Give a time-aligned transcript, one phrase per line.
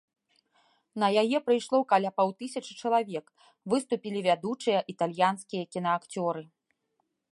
[1.01, 3.25] На яе прыйшло каля паўтысячы чалавек,
[3.75, 6.41] выступілі вядучыя італьянскія кінаакцёры.